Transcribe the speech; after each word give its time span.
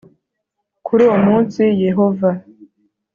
Kuri 0.85 1.01
uwo 1.07 1.17
munsi 1.25 1.61
Yehova 1.85 2.29